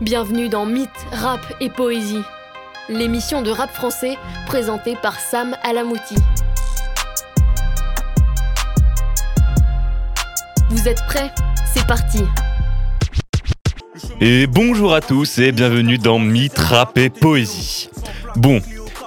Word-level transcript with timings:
Bienvenue 0.00 0.48
dans 0.48 0.64
Mythe, 0.64 0.88
Rap 1.10 1.40
et 1.60 1.70
Poésie, 1.70 2.22
l'émission 2.88 3.42
de 3.42 3.50
rap 3.50 3.74
français 3.74 4.16
présentée 4.46 4.94
par 5.02 5.18
Sam 5.18 5.56
Alamouti. 5.64 6.14
Vous 10.70 10.86
êtes 10.86 11.04
prêts? 11.08 11.32
C'est 11.74 11.84
parti 11.84 12.22
Et 14.20 14.46
bonjour 14.46 14.94
à 14.94 15.00
tous 15.00 15.38
et 15.38 15.50
bienvenue 15.50 15.98
dans 15.98 16.20
Mythe, 16.20 16.58
Rap 16.58 16.96
et 16.96 17.10
Poésie. 17.10 17.90
Bon, 18.36 18.60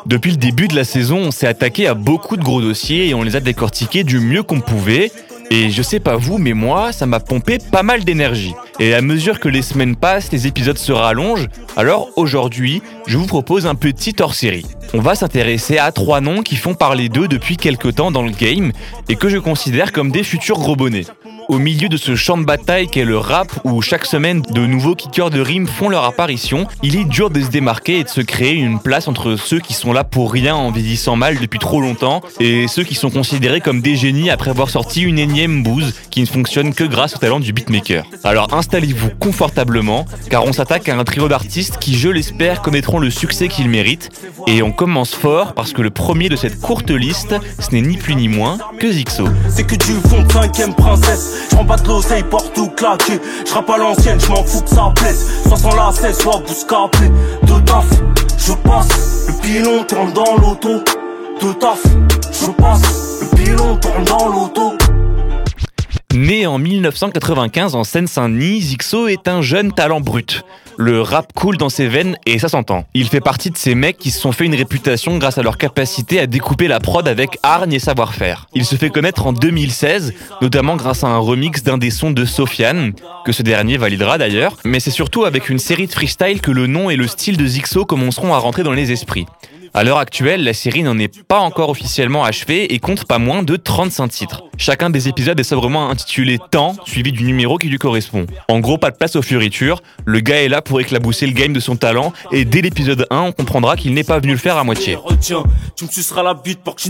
depuis 0.05 0.31
le 0.31 0.37
début 0.37 0.67
de 0.67 0.75
la 0.75 0.83
saison, 0.83 1.19
on 1.19 1.31
s'est 1.31 1.47
attaqué 1.47 1.87
à 1.87 1.93
beaucoup 1.93 2.35
de 2.35 2.43
gros 2.43 2.61
dossiers 2.61 3.07
et 3.07 3.13
on 3.13 3.23
les 3.23 3.37
a 3.37 3.39
décortiqués 3.39 4.03
du 4.03 4.19
mieux 4.19 4.43
qu'on 4.43 4.59
pouvait. 4.59 5.09
Et 5.51 5.69
je 5.69 5.81
sais 5.81 5.99
pas 5.99 6.15
vous, 6.15 6.37
mais 6.37 6.53
moi, 6.53 6.91
ça 6.91 7.05
m'a 7.05 7.19
pompé 7.19 7.59
pas 7.59 7.83
mal 7.83 8.03
d'énergie. 8.03 8.53
Et 8.81 8.95
à 8.95 9.01
mesure 9.03 9.39
que 9.39 9.47
les 9.47 9.61
semaines 9.61 9.95
passent, 9.95 10.31
les 10.31 10.47
épisodes 10.47 10.75
se 10.75 10.91
rallongent. 10.91 11.49
Alors 11.77 12.09
aujourd'hui, 12.15 12.81
je 13.05 13.15
vous 13.15 13.27
propose 13.27 13.67
un 13.67 13.75
petit 13.75 14.15
hors-série. 14.19 14.65
On 14.95 15.01
va 15.01 15.13
s'intéresser 15.13 15.77
à 15.77 15.91
trois 15.91 16.19
noms 16.19 16.41
qui 16.41 16.55
font 16.55 16.73
parler 16.73 17.07
d'eux 17.07 17.27
depuis 17.27 17.57
quelques 17.57 17.93
temps 17.93 18.09
dans 18.09 18.23
le 18.23 18.31
game 18.31 18.71
et 19.07 19.15
que 19.15 19.29
je 19.29 19.37
considère 19.37 19.91
comme 19.91 20.09
des 20.09 20.23
futurs 20.23 20.57
gros 20.57 20.75
bonnets. 20.75 21.05
Au 21.47 21.59
milieu 21.59 21.89
de 21.89 21.97
ce 21.97 22.15
champ 22.15 22.37
de 22.37 22.45
bataille 22.45 22.87
qu'est 22.87 23.05
le 23.05 23.17
rap, 23.17 23.51
où 23.63 23.81
chaque 23.81 24.05
semaine 24.05 24.41
de 24.41 24.65
nouveaux 24.65 24.95
kickers 24.95 25.29
de 25.29 25.39
rimes 25.39 25.67
font 25.67 25.89
leur 25.89 26.05
apparition, 26.05 26.67
il 26.83 26.95
est 26.95 27.03
dur 27.03 27.29
de 27.29 27.41
se 27.41 27.49
démarquer 27.49 27.99
et 27.99 28.03
de 28.03 28.09
se 28.09 28.21
créer 28.21 28.53
une 28.53 28.79
place 28.79 29.07
entre 29.07 29.35
ceux 29.35 29.59
qui 29.59 29.73
sont 29.73 29.93
là 29.93 30.03
pour 30.03 30.31
rien 30.31 30.55
en 30.55 30.71
vieillissant 30.71 31.15
mal 31.15 31.39
depuis 31.39 31.59
trop 31.59 31.81
longtemps 31.81 32.21
et 32.39 32.67
ceux 32.67 32.83
qui 32.83 32.95
sont 32.95 33.09
considérés 33.09 33.61
comme 33.61 33.81
des 33.81 33.95
génies 33.95 34.29
après 34.29 34.49
avoir 34.49 34.69
sorti 34.69 35.01
une 35.01 35.19
énième 35.19 35.63
bouse 35.63 35.93
qui 36.09 36.21
ne 36.21 36.25
fonctionne 36.25 36.73
que 36.73 36.83
grâce 36.83 37.15
au 37.15 37.17
talent 37.17 37.39
du 37.39 37.53
beatmaker. 37.53 38.05
Alors 38.23 38.53
installez-vous 38.53 39.09
confortablement, 39.19 40.05
car 40.29 40.45
on 40.45 40.53
s'attaque 40.53 40.89
à 40.89 40.97
un 40.97 41.03
trio 41.03 41.27
d'artistes 41.27 41.77
qui, 41.79 41.95
je 41.95 42.09
l'espère, 42.09 42.61
connaîtront 42.61 42.99
le 42.99 43.09
succès 43.09 43.47
qu'ils 43.47 43.69
méritent. 43.69 44.09
Et 44.47 44.61
on 44.61 44.71
commence 44.71 45.13
fort 45.13 45.53
parce 45.53 45.73
que 45.73 45.81
le 45.81 45.89
premier 45.89 46.29
de 46.29 46.35
cette 46.35 46.59
courte 46.59 46.91
liste, 46.91 47.35
ce 47.59 47.71
n'est 47.71 47.81
ni 47.81 47.97
plus 47.97 48.15
ni 48.15 48.27
moins 48.27 48.57
que 48.79 48.91
Zixo. 48.91 49.25
C'est 49.49 49.65
que 49.65 49.75
du 49.75 49.93
fond 50.07 50.23
de 50.23 50.27
princesse 51.31 51.49
J'en 51.51 51.63
bats 51.63 51.75
de 51.75 51.87
l'oseille 51.87 52.23
partout 52.23 52.69
claqué. 52.69 53.19
Je 53.45 53.73
à 53.73 53.77
l'ancienne, 53.77 54.19
je 54.19 54.27
m'en 54.27 54.43
fous 54.43 54.61
que 54.61 54.69
ça 54.69 54.91
plaise 54.95 55.43
Soit 55.47 55.57
sans 55.57 55.75
lacet, 55.75 56.13
soit 56.13 56.41
bouscapé 56.45 57.09
De 57.43 57.59
taf, 57.65 57.85
je 58.37 58.53
passe. 58.53 59.27
Le 59.27 59.41
pilon 59.41 59.83
tourne 59.83 60.13
dans 60.13 60.35
l'auto. 60.37 60.83
De 61.41 61.53
taf, 61.53 61.81
je 62.31 62.51
passe. 62.51 63.21
Le 63.21 63.37
pilon 63.37 63.77
tourne 63.77 64.03
dans 64.05 64.27
l'auto. 64.27 64.73
Né 66.13 66.45
en 66.45 66.57
1995 66.57 67.75
en 67.75 67.85
Seine-Saint-Denis, 67.85 68.61
Zixo 68.61 69.07
est 69.07 69.29
un 69.29 69.41
jeune 69.41 69.71
talent 69.71 70.01
brut. 70.01 70.43
Le 70.83 70.99
rap 71.03 71.31
coule 71.33 71.57
dans 71.57 71.69
ses 71.69 71.87
veines 71.87 72.17
et 72.25 72.39
ça 72.39 72.49
s'entend. 72.49 72.85
Il 72.95 73.07
fait 73.07 73.21
partie 73.21 73.51
de 73.51 73.55
ces 73.55 73.75
mecs 73.75 73.99
qui 73.99 74.09
se 74.09 74.19
sont 74.19 74.31
fait 74.31 74.45
une 74.45 74.55
réputation 74.55 75.19
grâce 75.19 75.37
à 75.37 75.43
leur 75.43 75.59
capacité 75.59 76.19
à 76.19 76.25
découper 76.25 76.67
la 76.67 76.79
prod 76.79 77.07
avec 77.07 77.37
hargne 77.43 77.73
et 77.73 77.77
savoir-faire. 77.77 78.47
Il 78.55 78.65
se 78.65 78.75
fait 78.77 78.89
connaître 78.89 79.27
en 79.27 79.31
2016, 79.31 80.11
notamment 80.41 80.77
grâce 80.77 81.03
à 81.03 81.07
un 81.09 81.19
remix 81.19 81.61
d'un 81.61 81.77
des 81.77 81.91
sons 81.91 82.09
de 82.09 82.25
Sofiane, 82.25 82.93
que 83.25 83.31
ce 83.31 83.43
dernier 83.43 83.77
validera 83.77 84.17
d'ailleurs, 84.17 84.57
mais 84.65 84.79
c'est 84.79 84.89
surtout 84.89 85.23
avec 85.23 85.49
une 85.49 85.59
série 85.59 85.85
de 85.85 85.91
freestyle 85.91 86.41
que 86.41 86.49
le 86.49 86.65
nom 86.65 86.89
et 86.89 86.95
le 86.95 87.05
style 87.05 87.37
de 87.37 87.45
Zixo 87.45 87.85
commenceront 87.85 88.33
à 88.33 88.39
rentrer 88.39 88.63
dans 88.63 88.73
les 88.73 88.91
esprits. 88.91 89.27
À 89.73 89.85
l'heure 89.85 89.99
actuelle, 89.99 90.43
la 90.43 90.53
série 90.53 90.83
n'en 90.83 90.99
est 90.99 91.23
pas 91.23 91.39
encore 91.39 91.69
officiellement 91.69 92.25
achevée 92.25 92.73
et 92.73 92.79
compte 92.79 93.05
pas 93.05 93.19
moins 93.19 93.41
de 93.41 93.55
35 93.55 94.09
titres. 94.09 94.43
Chacun 94.57 94.89
des 94.89 95.07
épisodes 95.07 95.39
est 95.39 95.43
sobrement 95.43 95.89
intitulé 95.89 96.39
Temps, 96.51 96.75
suivi 96.85 97.13
du 97.13 97.23
numéro 97.23 97.57
qui 97.57 97.69
lui 97.69 97.77
correspond. 97.77 98.25
En 98.49 98.59
gros, 98.59 98.77
pas 98.77 98.91
de 98.91 98.97
place 98.97 99.15
aux 99.15 99.21
fioritures, 99.21 99.81
le 100.03 100.19
gars 100.19 100.43
est 100.43 100.49
là 100.49 100.61
pour 100.61 100.81
éclabousser 100.81 101.25
le 101.25 101.31
game 101.31 101.53
de 101.53 101.61
son 101.61 101.77
talent 101.77 102.11
et 102.33 102.43
dès 102.43 102.59
l'épisode 102.61 103.07
1, 103.09 103.21
on 103.21 103.31
comprendra 103.31 103.77
qu'il 103.77 103.93
n'est 103.93 104.03
pas 104.03 104.19
venu 104.19 104.33
le 104.33 104.37
faire 104.37 104.57
à 104.57 104.65
moitié. 104.65 104.97
Tu 105.21 105.35
me 105.85 106.21
la 106.21 106.35
pour 106.35 106.75
que 106.75 106.81
je 106.81 106.89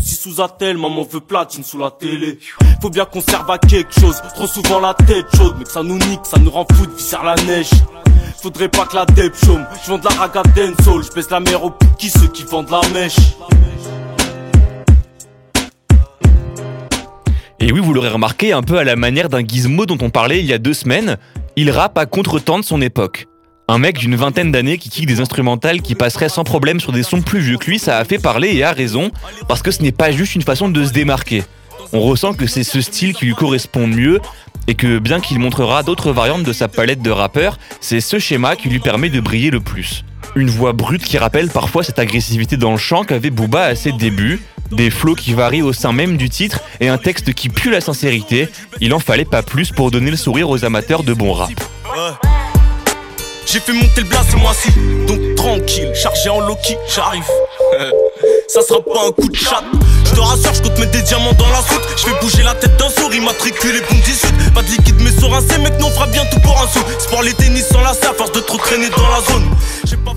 sous 0.00 0.40
maman 0.78 1.04
platine 1.26 1.64
sous 1.64 1.78
la 1.78 1.90
télé 1.90 2.38
Faut 2.80 2.90
bien 2.90 3.04
qu'on 3.04 3.20
à 3.20 3.58
quelque 3.58 3.92
chose, 3.98 4.22
trop 4.36 4.46
souvent 4.46 4.78
la 4.78 4.94
tête 4.94 5.26
chaude 5.36 5.56
Mais 5.58 5.64
que 5.64 5.72
ça 5.72 5.82
nous 5.82 5.98
nique, 5.98 6.20
ça 6.22 6.38
nous 6.38 6.52
rend 6.52 6.66
fou 6.72 6.86
de 6.86 7.24
la 7.24 7.34
neige 7.44 7.70
Faudrait 8.42 8.68
pas 8.68 8.86
que 8.86 8.96
la 8.96 9.04
de 9.04 10.04
la 10.04 10.10
raga 10.10 10.42
je 10.56 11.30
la 11.30 11.40
qui 11.96 12.10
ceux 12.10 12.26
qui 12.26 12.42
vendent 12.42 12.70
la 12.70 12.80
mèche 12.92 13.14
Et 17.60 17.70
oui, 17.70 17.78
vous 17.80 17.94
l'aurez 17.94 18.08
remarqué, 18.08 18.52
un 18.52 18.62
peu 18.62 18.78
à 18.78 18.84
la 18.84 18.96
manière 18.96 19.28
d'un 19.28 19.46
gizmo 19.46 19.86
dont 19.86 19.98
on 20.00 20.10
parlait 20.10 20.40
il 20.40 20.46
y 20.46 20.52
a 20.52 20.58
deux 20.58 20.74
semaines, 20.74 21.18
il 21.54 21.70
rappe 21.70 21.96
à 21.96 22.06
contre-temps 22.06 22.58
de 22.58 22.64
son 22.64 22.82
époque. 22.82 23.28
Un 23.68 23.78
mec 23.78 23.98
d'une 23.98 24.16
vingtaine 24.16 24.50
d'années 24.50 24.76
qui 24.76 24.90
kick 24.90 25.06
des 25.06 25.20
instrumentales 25.20 25.80
qui 25.80 25.94
passeraient 25.94 26.28
sans 26.28 26.42
problème 26.42 26.80
sur 26.80 26.90
des 26.90 27.04
sons 27.04 27.22
plus 27.22 27.38
vieux 27.38 27.58
que 27.58 27.66
lui, 27.66 27.78
ça 27.78 27.98
a 27.98 28.04
fait 28.04 28.18
parler 28.18 28.52
et 28.56 28.64
a 28.64 28.72
raison, 28.72 29.12
parce 29.46 29.62
que 29.62 29.70
ce 29.70 29.82
n'est 29.82 29.92
pas 29.92 30.10
juste 30.10 30.34
une 30.34 30.42
façon 30.42 30.68
de 30.68 30.84
se 30.84 30.92
démarquer. 30.92 31.44
On 31.92 32.00
ressent 32.00 32.32
que 32.32 32.48
c'est 32.48 32.64
ce 32.64 32.80
style 32.80 33.14
qui 33.14 33.26
lui 33.26 33.34
correspond 33.34 33.86
mieux, 33.86 34.20
et 34.68 34.74
que 34.74 34.98
bien 34.98 35.20
qu'il 35.20 35.38
montrera 35.38 35.82
d'autres 35.82 36.12
variantes 36.12 36.42
de 36.42 36.52
sa 36.52 36.68
palette 36.68 37.02
de 37.02 37.10
rappeurs, 37.10 37.58
c'est 37.80 38.00
ce 38.00 38.18
schéma 38.18 38.56
qui 38.56 38.68
lui 38.68 38.78
permet 38.78 39.10
de 39.10 39.20
briller 39.20 39.50
le 39.50 39.60
plus. 39.60 40.04
Une 40.34 40.48
voix 40.48 40.72
brute 40.72 41.04
qui 41.04 41.18
rappelle 41.18 41.48
parfois 41.48 41.82
cette 41.82 41.98
agressivité 41.98 42.56
dans 42.56 42.72
le 42.72 42.78
chant 42.78 43.04
qu'avait 43.04 43.30
Booba 43.30 43.64
à 43.64 43.74
ses 43.74 43.92
débuts, 43.92 44.40
des 44.70 44.90
flots 44.90 45.14
qui 45.14 45.34
varient 45.34 45.62
au 45.62 45.72
sein 45.72 45.92
même 45.92 46.16
du 46.16 46.30
titre 46.30 46.60
et 46.80 46.88
un 46.88 46.98
texte 46.98 47.34
qui 47.34 47.48
pue 47.48 47.70
la 47.70 47.80
sincérité, 47.80 48.48
il 48.80 48.94
en 48.94 48.98
fallait 48.98 49.26
pas 49.26 49.42
plus 49.42 49.70
pour 49.70 49.90
donner 49.90 50.10
le 50.10 50.16
sourire 50.16 50.48
aux 50.48 50.64
amateurs 50.64 51.02
de 51.02 51.12
bon 51.12 51.32
rap. 51.32 51.50
J'ai 53.44 53.60
fait 53.60 53.72
monter 53.72 54.00
le 54.00 54.08
blas 54.08 54.22
ce 54.30 54.36
mois-ci, 54.36 54.70
donc 55.06 55.34
tranquille, 55.34 55.92
chargé 55.94 56.30
en 56.30 56.40
Loki, 56.40 56.78
j'arrive. 56.88 57.24
Ça 58.48 58.62
sera 58.62 58.80
pas 58.80 59.08
un 59.08 59.12
coup 59.12 59.28
de 59.28 59.36
chat. 59.36 59.62
Je 60.12 60.16
te 60.16 60.20
rassure, 60.20 60.54
je 60.54 60.60
compte 60.60 60.78
mettre 60.78 60.92
des 60.92 61.02
diamants 61.02 61.32
dans 61.32 61.48
la 61.48 61.62
soute. 61.62 61.80
Je 61.96 62.02
fais 62.02 62.20
bouger 62.20 62.42
la 62.42 62.54
tête 62.54 62.76
d'un 62.76 62.90
sourd, 62.90 63.14
immatriculé 63.14 63.80
bon 63.90 63.96
18. 63.96 64.54
Pas 64.54 64.62
de 64.62 64.68
liquide, 64.68 64.96
mais 65.00 65.10
sur 65.10 65.34
un 65.34 65.40
C, 65.40 65.58
mec, 65.58 65.72
nous 65.80 65.86
on 65.86 65.90
fera 65.90 66.06
bien 66.06 66.22
tout 66.26 66.40
pour 66.40 66.60
un 66.60 66.68
sou. 66.68 66.80
Sport 66.98 67.22
les 67.22 67.32
tennis 67.32 67.66
sans 67.66 67.80
la 67.80 67.90
à 67.90 68.14
force 68.14 68.32
de 68.32 68.40
trop 68.40 68.58
traîner 68.58 68.90
dans 68.90 69.08
la 69.08 69.20
zone. 69.20 69.48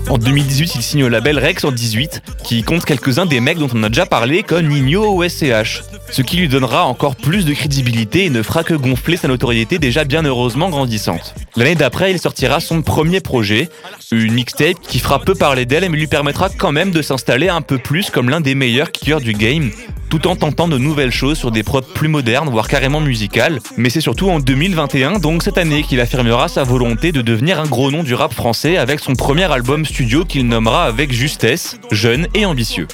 En 0.08 0.18
2018, 0.18 0.74
il 0.76 0.82
signe 0.82 1.04
au 1.04 1.08
label 1.08 1.38
Rex 1.38 1.64
en 1.64 1.72
18, 1.72 2.22
qui 2.44 2.62
compte 2.62 2.84
quelques-uns 2.84 3.26
des 3.26 3.40
mecs 3.40 3.58
dont 3.58 3.68
on 3.74 3.82
a 3.82 3.88
déjà 3.88 4.06
parlé, 4.06 4.42
comme 4.42 4.66
Nino 4.66 5.14
ou 5.14 5.28
SCH. 5.28 5.82
Ce 6.10 6.22
qui 6.22 6.36
lui 6.36 6.48
donnera 6.48 6.84
encore 6.84 7.16
plus 7.16 7.44
de 7.44 7.52
crédibilité 7.52 8.26
et 8.26 8.30
ne 8.30 8.42
fera 8.42 8.64
que 8.64 8.74
gonfler 8.74 9.16
sa 9.16 9.28
notoriété 9.28 9.78
déjà 9.78 10.04
bien 10.04 10.24
heureusement 10.24 10.70
grandissante. 10.70 11.34
L'année 11.56 11.74
d'après, 11.74 12.10
il 12.10 12.18
sortira 12.18 12.60
son 12.60 12.82
premier 12.82 13.20
projet, 13.20 13.68
une 14.12 14.32
mixtape 14.32 14.80
qui 14.80 14.98
fera 14.98 15.18
peu 15.20 15.34
parler 15.34 15.66
d'elle 15.66 15.88
mais 15.90 15.96
lui 15.96 16.06
permettra 16.06 16.48
quand 16.48 16.72
même 16.72 16.90
de 16.90 17.02
s'installer 17.02 17.48
un 17.48 17.60
peu 17.60 17.78
plus 17.78 18.10
comme 18.10 18.30
l'un 18.30 18.40
des 18.40 18.54
meilleurs 18.54 18.92
kickers 18.92 19.20
du 19.20 19.32
game, 19.32 19.70
tout 20.08 20.26
en 20.26 20.36
tentant 20.36 20.68
de 20.68 20.78
nouvelles 20.78 21.10
choses 21.10 21.38
sur 21.38 21.50
des 21.50 21.62
prods 21.62 21.82
plus 21.82 22.08
modernes, 22.08 22.48
voire 22.48 22.68
carrément 22.68 23.00
musicales. 23.00 23.60
Mais 23.76 23.90
c'est 23.90 24.00
surtout 24.00 24.30
en 24.30 24.38
2021, 24.38 25.18
donc 25.18 25.42
cette 25.42 25.58
année, 25.58 25.82
qu'il 25.82 26.00
affirmera 26.00 26.48
sa 26.48 26.62
volonté 26.62 27.12
de 27.12 27.22
devenir 27.22 27.60
un 27.60 27.66
gros 27.66 27.90
nom 27.90 28.02
du 28.02 28.14
rap 28.14 28.32
français 28.32 28.76
avec 28.76 29.00
son 29.00 29.14
premier 29.14 29.50
album 29.50 29.84
studio 29.84 30.24
qu'il 30.24 30.46
nommera 30.46 30.84
avec 30.84 31.12
justesse, 31.12 31.78
jeune 31.90 32.28
et 32.34 32.46
ambitieux. 32.46 32.86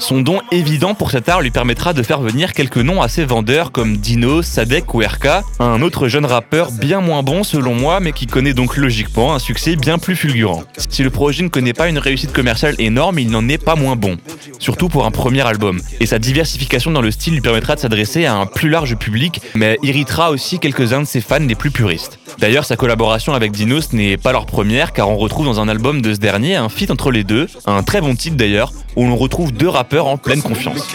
Son 0.00 0.22
don 0.22 0.40
évident 0.50 0.94
pour 0.94 1.10
cet 1.10 1.28
art 1.28 1.42
lui 1.42 1.50
permettra 1.50 1.92
de 1.92 2.02
faire 2.02 2.22
venir 2.22 2.54
quelques 2.54 2.78
noms 2.78 3.02
assez 3.02 3.22
vendeurs 3.22 3.70
comme 3.70 3.98
Dino, 3.98 4.40
Sadek 4.40 4.94
ou 4.94 5.00
RK, 5.00 5.28
un 5.58 5.82
autre 5.82 6.08
jeune 6.08 6.24
rappeur 6.24 6.72
bien 6.72 7.02
moins 7.02 7.22
bon 7.22 7.44
selon 7.44 7.74
moi 7.74 8.00
mais 8.00 8.12
qui 8.12 8.26
connaît 8.26 8.54
donc 8.54 8.78
logiquement 8.78 9.34
un 9.34 9.38
succès 9.38 9.76
bien 9.76 9.98
plus 9.98 10.16
fulgurant. 10.16 10.64
Si 10.88 11.02
le 11.02 11.10
projet 11.10 11.42
ne 11.42 11.48
connaît 11.48 11.74
pas 11.74 11.88
une 11.88 11.98
réussite 11.98 12.32
commerciale 12.32 12.76
énorme, 12.78 13.18
il 13.18 13.30
n'en 13.30 13.46
est 13.46 13.62
pas 13.62 13.76
moins 13.76 13.94
bon, 13.94 14.16
surtout 14.58 14.88
pour 14.88 15.04
un 15.04 15.10
premier 15.10 15.46
album. 15.46 15.82
Et 16.00 16.06
sa 16.06 16.18
diversification 16.18 16.90
dans 16.90 17.02
le 17.02 17.10
style 17.10 17.34
lui 17.34 17.42
permettra 17.42 17.74
de 17.74 17.80
s'adresser 17.80 18.24
à 18.24 18.36
un 18.36 18.46
plus 18.46 18.70
large 18.70 18.96
public 18.96 19.42
mais 19.54 19.78
irritera 19.82 20.30
aussi 20.30 20.58
quelques-uns 20.58 21.02
de 21.02 21.06
ses 21.06 21.20
fans 21.20 21.40
les 21.40 21.54
plus 21.54 21.70
puristes. 21.70 22.18
D'ailleurs, 22.38 22.64
sa 22.64 22.76
collaboration 22.76 23.34
avec 23.34 23.52
Dinos 23.52 23.92
n'est 23.92 24.16
pas 24.16 24.32
leur 24.32 24.46
première 24.46 24.94
car 24.94 25.10
on 25.10 25.18
retrouve 25.18 25.44
dans 25.44 25.60
un 25.60 25.68
album 25.68 26.00
de 26.00 26.14
ce 26.14 26.20
dernier 26.20 26.56
un 26.56 26.70
feat 26.70 26.90
entre 26.90 27.10
les 27.10 27.22
deux, 27.22 27.48
un 27.66 27.82
très 27.82 28.00
bon 28.00 28.14
titre 28.14 28.36
d'ailleurs, 28.36 28.72
où 28.96 29.06
l'on 29.06 29.16
retrouve 29.16 29.52
deux 29.52 29.68
rappeurs 29.68 29.89
en 29.98 30.16
pleine 30.16 30.42
confiance. 30.42 30.94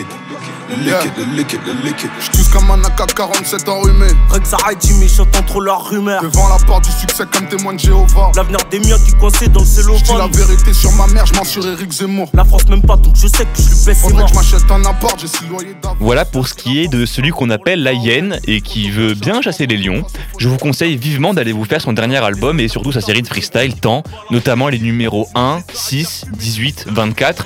Le 0.67 0.75
liquide, 0.77 1.11
le 1.17 1.37
liquide, 1.37 1.59
le 1.65 1.87
liquide. 1.87 2.09
Je 2.19 2.51
comme 2.51 2.71
un 2.71 2.81
AK-47 2.81 3.69
enrhumé. 3.69 4.07
Rex 4.29 4.53
arrête, 4.53 4.77
Jimmy, 4.81 5.07
j'entends 5.07 5.43
trop 5.43 5.61
leurs 5.61 5.89
rumeurs. 5.89 6.23
Devant 6.23 6.47
la 6.47 6.57
porte 6.65 6.85
du 6.85 6.91
succès 6.91 7.23
comme 7.31 7.47
témoin 7.47 7.73
de 7.73 7.79
Jéhovah. 7.79 8.31
L'avenir 8.35 8.59
des 8.71 8.79
miens 8.79 8.97
qui 8.97 9.13
coincé 9.13 9.47
dans 9.47 9.59
le 9.59 9.65
cellophane. 9.65 9.99
Je 10.05 10.31
dis 10.31 10.39
la 10.39 10.45
vérité 10.45 10.73
sur 10.73 10.91
ma 10.93 11.07
mère, 11.07 11.25
je 11.25 11.33
m'en 11.33 11.43
sur 11.43 11.67
Eric 11.67 11.91
Zemmour. 11.91 12.29
La 12.33 12.45
France 12.45 12.67
même 12.67 12.81
pas, 12.81 12.95
donc 12.95 13.15
je 13.15 13.27
sais 13.27 13.43
que 13.45 13.61
je 13.61 13.69
lui 13.69 13.85
baisse 13.85 13.99
Faudrait 13.99 14.23
que 14.23 14.29
je 14.29 14.35
m'achète 14.35 14.71
un 14.71 14.85
appart, 14.85 15.19
j'ai 15.19 15.27
six 15.27 15.45
loyers 15.47 15.75
d'avant. 15.81 15.97
Voilà 15.99 16.25
pour 16.25 16.47
ce 16.47 16.53
qui 16.53 16.81
est 16.81 16.87
de 16.87 17.05
celui 17.05 17.29
qu'on 17.29 17.49
appelle 17.49 17.83
la 17.83 17.93
hyène 17.93 18.39
et 18.47 18.61
qui 18.61 18.89
veut 18.89 19.13
bien 19.13 19.41
chasser 19.41 19.67
les 19.67 19.77
lions. 19.77 20.03
Je 20.39 20.49
vous 20.49 20.57
conseille 20.57 20.95
vivement 20.97 21.33
d'aller 21.33 21.51
vous 21.51 21.65
faire 21.65 21.81
son 21.81 21.93
dernier 21.93 22.23
album 22.23 22.59
et 22.59 22.67
surtout 22.67 22.91
sa 22.91 23.01
série 23.01 23.21
de 23.21 23.27
freestyle 23.27 23.75
temps, 23.75 24.03
notamment 24.31 24.69
les 24.69 24.79
numéros 24.79 25.27
1, 25.35 25.59
6, 25.73 26.25
18, 26.33 26.87
24 26.89 27.45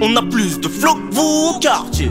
On 0.00 0.14
a 0.14 0.22
plus 0.22 0.60
de 0.60 0.68
que 0.68 1.14
vous 1.14 1.56
au 1.56 1.58
quartier. 1.58 2.10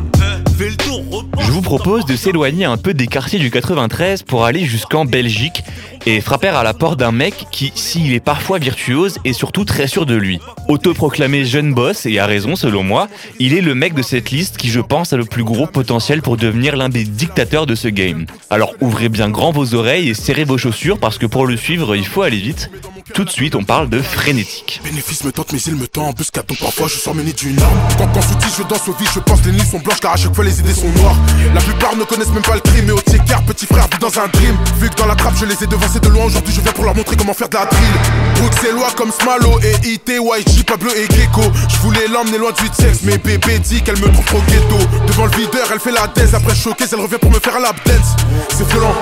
Je 0.59 1.51
vous 1.51 1.61
propose 1.61 2.05
de 2.05 2.15
s'éloigner 2.15 2.65
un 2.65 2.75
peu 2.75 2.93
des 2.93 3.07
quartiers 3.07 3.39
du 3.39 3.49
93 3.49 4.23
pour 4.23 4.43
aller 4.43 4.65
jusqu'en 4.65 5.05
Belgique 5.05 5.63
et 6.05 6.19
frapper 6.19 6.47
à 6.47 6.63
la 6.63 6.73
porte 6.73 6.99
d'un 6.99 7.11
mec 7.11 7.45
qui, 7.51 7.71
s'il 7.75 8.13
est 8.13 8.19
parfois 8.19 8.59
virtuose, 8.59 9.19
est 9.23 9.33
surtout 9.33 9.63
très 9.63 9.87
sûr 9.87 10.05
de 10.05 10.15
lui. 10.15 10.39
Autoproclamé 10.67 11.45
jeune 11.45 11.73
boss, 11.73 12.05
et 12.05 12.19
à 12.19 12.25
raison 12.25 12.55
selon 12.55 12.83
moi, 12.83 13.07
il 13.39 13.53
est 13.53 13.61
le 13.61 13.75
mec 13.75 13.93
de 13.93 14.01
cette 14.01 14.31
liste 14.31 14.57
qui 14.57 14.69
je 14.69 14.81
pense 14.81 15.13
a 15.13 15.17
le 15.17 15.25
plus 15.25 15.43
gros 15.43 15.67
potentiel 15.67 16.21
pour 16.21 16.37
devenir 16.37 16.75
l'un 16.75 16.89
des 16.89 17.03
dictateurs 17.03 17.65
de 17.65 17.75
ce 17.75 17.87
game. 17.87 18.25
Alors 18.49 18.73
ouvrez 18.81 19.09
bien 19.09 19.29
grand 19.29 19.51
vos 19.51 19.75
oreilles 19.75 20.09
et 20.09 20.13
serrez 20.13 20.43
vos 20.43 20.57
chaussures 20.57 20.99
parce 20.99 21.17
que 21.17 21.25
pour 21.25 21.45
le 21.45 21.55
suivre 21.55 21.95
il 21.95 22.05
faut 22.05 22.21
aller 22.21 22.37
vite. 22.37 22.69
Tout 23.17 23.25
de 23.25 23.31
suite, 23.31 23.55
on 23.55 23.63
parle 23.63 23.89
de 23.89 23.99
frénétique. 23.99 24.79
Bénéfice 24.83 25.23
me 25.23 25.31
tente, 25.31 25.51
mais 25.51 25.57
il 25.57 25.75
me 25.75 25.87
tend. 25.87 26.09
Embuscade, 26.09 26.45
donc 26.45 26.59
parfois 26.59 26.87
je 26.87 26.99
sors 26.99 27.15
mené 27.15 27.33
d'une 27.33 27.59
arme. 27.59 27.79
Quand 27.97 28.05
quand 28.13 28.21
sous 28.21 28.37
je 28.55 28.61
danse 28.61 28.87
au 28.87 28.93
vide, 28.93 29.09
je 29.11 29.19
pense 29.19 29.43
les 29.43 29.53
nuits 29.53 29.65
sont 29.65 29.79
blanches 29.79 29.99
car 29.99 30.13
à 30.13 30.17
chaque 30.17 30.35
fois 30.35 30.43
les 30.43 30.59
idées 30.59 30.75
sont 30.75 30.87
noires. 30.89 31.15
La 31.55 31.59
plupart 31.59 31.95
ne 31.95 32.03
connaissent 32.03 32.29
même 32.29 32.43
pas 32.43 32.53
le 32.53 32.61
crime, 32.61 32.85
mais 32.85 32.91
au 32.91 33.01
car 33.27 33.41
petit 33.41 33.65
frère 33.65 33.87
vit 33.91 33.97
dans 33.97 34.19
un 34.19 34.27
dream. 34.27 34.55
Vu 34.79 34.91
que 34.91 34.95
dans 34.97 35.07
la 35.07 35.15
trappe 35.15 35.33
je 35.35 35.45
les 35.45 35.63
ai 35.63 35.65
devancés 35.65 35.99
de 35.99 36.09
loin, 36.09 36.25
aujourd'hui 36.25 36.53
je 36.53 36.61
viens 36.61 36.71
pour 36.71 36.83
leur 36.83 36.93
montrer 36.93 37.15
comment 37.15 37.33
faire 37.33 37.49
de 37.49 37.55
la 37.55 37.65
drill. 37.65 37.93
Et 38.67 38.71
loi 38.71 38.87
comme 38.95 39.11
Smalo 39.11 39.59
et 39.61 39.87
IT, 39.87 40.09
YG, 40.09 40.63
Pablo 40.65 40.89
et 40.91 41.07
Gecko. 41.13 41.41
Je 41.69 41.77
voulais 41.77 42.07
l'emmener 42.07 42.37
loin 42.37 42.51
du 42.51 42.67
sexe, 42.73 42.99
mais 43.03 43.17
bébé 43.17 43.59
dit 43.59 43.81
qu'elle 43.81 43.99
me 43.99 44.11
trouve 44.11 44.25
trop 44.25 44.41
ghetto. 44.47 44.77
Devant 45.07 45.25
le 45.25 45.31
videur, 45.31 45.67
elle 45.71 45.79
fait 45.79 45.91
la 45.91 46.07
thèse, 46.07 46.33
après 46.33 46.55
choquée, 46.55 46.85
elle 46.91 46.99
revient 46.99 47.17
pour 47.19 47.31
me 47.31 47.39
faire 47.39 47.55
un 47.55 47.61
lap 47.61 47.75
dance. 47.85 48.15
C'est 48.49 48.67
violent, 48.67 48.95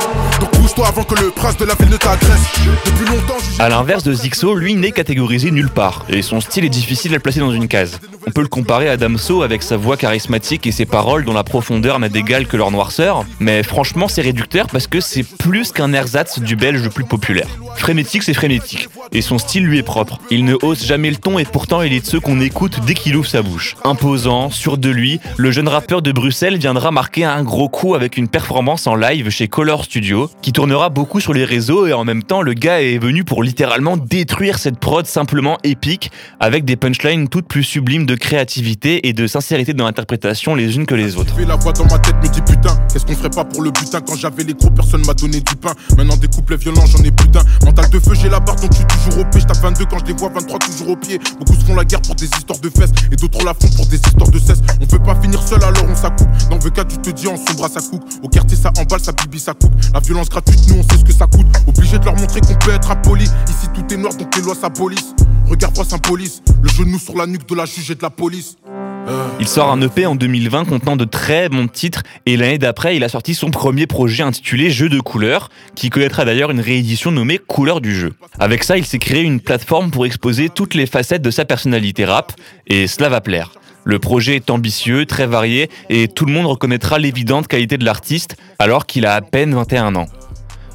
avant 0.83 1.03
que 1.03 1.15
le 1.15 1.29
prince 1.29 1.57
de 1.57 1.65
la 1.65 1.75
ville 1.75 1.89
ne 1.89 1.97
t'agresse. 1.97 2.41
Depuis 2.85 3.05
longtemps, 3.05 3.37
À 3.59 3.69
l'inverse 3.69 4.03
de 4.03 4.13
Zixo, 4.13 4.55
lui 4.55 4.75
n'est 4.75 4.91
catégorisé 4.91 5.51
nulle 5.51 5.69
part, 5.69 6.05
et 6.09 6.21
son 6.21 6.41
style 6.41 6.65
est 6.65 6.69
difficile 6.69 7.15
à 7.15 7.19
placer 7.19 7.39
dans 7.39 7.51
une 7.51 7.67
case. 7.67 7.99
On 8.27 8.31
peut 8.31 8.41
le 8.41 8.47
comparer 8.47 8.89
à 8.89 8.97
Damso 8.97 9.43
avec 9.43 9.63
sa 9.63 9.77
voix 9.77 9.97
charismatique 9.97 10.65
et 10.67 10.71
ses 10.71 10.85
paroles 10.85 11.23
dont 11.23 11.33
la 11.33 11.43
profondeur 11.43 11.99
n'a 11.99 12.09
d'égal 12.09 12.47
que 12.47 12.57
leur 12.57 12.71
noirceur, 12.71 13.23
mais 13.39 13.63
franchement 13.63 14.07
c'est 14.07 14.21
réducteur 14.21 14.67
parce 14.67 14.87
que 14.87 14.99
c'est 14.99 15.23
plus 15.23 15.71
qu'un 15.71 15.93
ersatz 15.93 16.39
du 16.39 16.55
belge 16.55 16.81
le 16.81 16.89
plus 16.89 17.05
populaire. 17.05 17.47
Frénétique 17.75 18.23
c'est 18.23 18.33
frénétique, 18.33 18.89
et 19.11 19.21
son 19.21 19.37
style 19.37 19.65
lui 19.65 19.77
est 19.77 19.83
propre. 19.83 20.19
Il 20.31 20.43
ne 20.43 20.55
hausse 20.61 20.83
jamais 20.83 21.09
le 21.09 21.17
ton 21.17 21.37
et 21.37 21.45
pourtant 21.45 21.81
il 21.83 21.93
est 21.93 21.99
de 21.99 22.05
ceux 22.05 22.19
qu'on 22.19 22.41
écoute 22.41 22.79
dès 22.85 22.95
qu'il 22.95 23.15
ouvre 23.15 23.29
sa 23.29 23.41
bouche. 23.41 23.75
Imposant, 23.83 24.49
sûr 24.49 24.77
de 24.77 24.89
lui, 24.89 25.19
le 25.37 25.51
jeune 25.51 25.67
rappeur 25.67 26.01
de 26.01 26.11
Bruxelles 26.11 26.57
viendra 26.57 26.91
marquer 26.91 27.25
un 27.25 27.43
gros 27.43 27.69
coup 27.69 27.93
avec 27.93 28.17
une 28.17 28.27
performance 28.27 28.87
en 28.87 28.95
live 28.95 29.29
chez 29.29 29.47
Color 29.47 29.85
Studio, 29.85 30.29
qui 30.41 30.51
tournera 30.65 30.89
beaucoup 30.89 31.19
sur 31.19 31.31
les 31.31 31.45
réseaux 31.45 31.85
et 31.85 31.93
en 31.93 32.03
même 32.03 32.23
temps 32.23 32.41
le 32.41 32.53
gars 32.53 32.81
est 32.81 32.97
venu 32.97 33.23
pour 33.23 33.43
littéralement 33.43 33.97
détruire 33.97 34.57
cette 34.57 34.79
prod 34.79 35.05
simplement 35.05 35.59
épique, 35.63 36.09
avec 36.39 36.65
des 36.65 36.75
punchlines 36.75 37.27
toutes 37.27 37.47
plus 37.47 37.61
sublimes 37.61 38.07
de 38.07 38.15
créativité 38.15 39.07
et 39.07 39.13
de 39.13 39.27
sincérité 39.27 39.75
dans 39.75 39.85
l'interprétation 39.85 40.55
les 40.55 40.75
unes 40.75 40.87
que 40.87 40.95
les 40.95 41.17
autres. 41.17 41.35
La 41.47 41.55
voix 41.55 41.71
dans 41.71 41.85
ma 41.85 41.99
tête 41.99 42.15
me 42.15 42.27
dit 42.27 42.41
putain, 42.41 42.75
qu'est-ce 42.91 43.05
qu'on 43.05 43.13
ferait 43.13 43.29
pas 43.29 43.45
pour 43.45 43.61
le 43.61 43.69
butin 43.69 44.01
quand 44.01 44.15
j'avais 44.15 44.43
les 44.43 44.55
gros, 44.55 44.71
personne 44.71 45.05
m'a 45.05 45.13
donné 45.13 45.39
du 45.39 45.55
pain. 45.55 45.73
Maintenant 45.99 46.17
des 46.17 46.29
couples 46.29 46.57
violents, 46.57 46.87
j'en 46.87 47.03
ai 47.03 47.11
plus 47.11 47.27
d'un. 47.27 47.43
Mental 47.63 47.87
de 47.91 47.99
feu, 47.99 48.15
j'ai 48.19 48.29
la 48.29 48.39
barre 48.39 48.55
donc 48.55 48.71
je 48.71 48.77
suis 48.77 48.85
toujours 48.85 49.19
au 49.19 49.25
pied. 49.25 49.41
Je 49.41 49.61
22 49.61 49.85
quand 49.85 49.99
je 49.99 50.05
les 50.05 50.13
vois, 50.13 50.29
23 50.29 50.57
toujours 50.57 50.89
au 50.89 50.95
pied. 50.95 51.19
Beaucoup 51.37 51.53
se 51.53 51.63
font 51.63 51.75
la 51.75 51.85
guerre 51.85 52.01
pour 52.01 52.15
des 52.15 52.25
histoires 52.25 52.59
de 52.59 52.69
fesses 52.71 52.91
et 53.11 53.15
d'autres 53.15 53.45
la 53.45 53.53
font 53.53 53.69
pour 53.75 53.85
des 53.85 53.97
histoires 53.97 54.31
de 54.31 54.39
cesse. 54.39 54.61
On 54.81 54.87
peut 54.87 54.97
pas 54.97 55.13
finir 55.21 55.43
seul 55.43 55.63
alors 55.63 55.85
on 55.87 55.95
s'accoupe. 55.95 56.27
Dans 56.49 56.57
le 56.57 56.69
cas 56.71 56.85
tu 56.85 56.97
te 56.97 57.11
dis 57.11 57.27
en 57.27 57.37
sombre 57.37 57.69
ça 57.69 57.81
coupe. 57.81 58.03
Au 58.23 58.29
quartier 58.29 58.57
ça 58.57 58.71
emballe, 58.79 58.99
ça 58.99 59.11
bibi, 59.11 59.39
ça 59.39 59.53
coupe. 59.53 59.75
La 59.93 59.99
violence 59.99 60.29
gratuite, 60.29 60.54
nous 60.69 60.75
on 60.79 60.83
sait 60.83 60.99
ce 60.99 61.05
que 61.05 61.13
ça 61.13 61.27
coûte. 61.27 61.47
Obligé 61.67 61.99
de 61.99 62.05
leur 62.05 62.15
montrer 62.15 62.41
qu'on 62.41 62.55
peut 62.55 62.73
être 62.73 62.91
impoli. 62.91 63.25
Ici 63.25 63.67
tout 63.73 63.93
est 63.93 63.97
noir 63.97 64.13
donc 64.15 64.35
les 64.35 64.41
lois 64.41 64.55
s'abolissent. 64.55 65.13
Regarde-toi 65.47 65.85
police, 65.99 66.41
le 66.61 66.69
genou 66.69 66.97
sur 66.97 67.15
la 67.15 67.27
nuque 67.27 67.47
de 67.47 67.55
la 67.55 67.65
juge 67.65 67.91
et 67.91 67.95
de 67.95 68.01
la 68.01 68.09
police. 68.09 68.57
Il 69.39 69.47
sort 69.47 69.71
un 69.71 69.81
EP 69.81 70.05
en 70.05 70.15
2020 70.15 70.65
contenant 70.65 70.95
de 70.95 71.05
très 71.05 71.49
bons 71.49 71.67
titres 71.67 72.01
et 72.25 72.37
l'année 72.37 72.57
d'après, 72.57 72.95
il 72.95 73.03
a 73.03 73.09
sorti 73.09 73.35
son 73.35 73.51
premier 73.51 73.85
projet 73.85 74.23
intitulé 74.23 74.71
Jeu 74.71 74.89
de 74.89 74.99
couleurs, 74.99 75.49
qui 75.75 75.89
connaîtra 75.89 76.25
d'ailleurs 76.25 76.49
une 76.49 76.59
réédition 76.59 77.11
nommée 77.11 77.37
Couleurs 77.37 77.81
du 77.81 77.95
jeu. 77.95 78.13
Avec 78.39 78.63
ça, 78.63 78.77
il 78.77 78.85
s'est 78.85 78.97
créé 78.97 79.21
une 79.21 79.39
plateforme 79.39 79.91
pour 79.91 80.05
exposer 80.05 80.49
toutes 80.49 80.73
les 80.73 80.87
facettes 80.87 81.21
de 81.21 81.31
sa 81.31 81.45
personnalité 81.45 82.05
rap 82.05 82.33
et 82.67 82.87
cela 82.87 83.09
va 83.09 83.21
plaire. 83.21 83.51
Le 83.83 83.99
projet 83.99 84.37
est 84.37 84.49
ambitieux, 84.49 85.05
très 85.05 85.27
varié 85.27 85.69
et 85.89 86.07
tout 86.07 86.25
le 86.25 86.31
monde 86.31 86.47
reconnaîtra 86.47 86.97
l'évidente 86.97 87.47
qualité 87.47 87.77
de 87.77 87.85
l'artiste 87.85 88.35
alors 88.57 88.87
qu'il 88.87 89.05
a 89.05 89.13
à 89.13 89.21
peine 89.21 89.53
21 89.53 89.95
ans. 89.95 90.07